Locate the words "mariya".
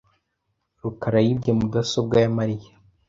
2.37-2.71